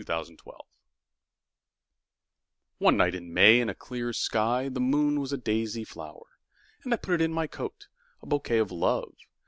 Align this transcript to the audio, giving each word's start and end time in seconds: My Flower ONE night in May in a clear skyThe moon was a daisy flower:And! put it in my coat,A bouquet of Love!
My 0.01 0.23
Flower 0.23 0.57
ONE 2.79 2.97
night 2.97 3.13
in 3.13 3.31
May 3.31 3.59
in 3.59 3.69
a 3.69 3.75
clear 3.75 4.09
skyThe 4.13 4.79
moon 4.79 5.19
was 5.19 5.31
a 5.31 5.37
daisy 5.37 5.83
flower:And! 5.83 6.99
put 7.03 7.21
it 7.21 7.21
in 7.23 7.31
my 7.31 7.45
coat,A 7.45 8.25
bouquet 8.25 8.57
of 8.57 8.71
Love! 8.71 9.13